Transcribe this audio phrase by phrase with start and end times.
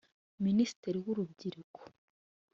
[0.45, 1.81] Minisitiri w ‘urubyiruko